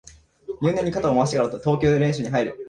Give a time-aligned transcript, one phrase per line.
[0.63, 2.59] 入念に肩を回してから投球練習に入る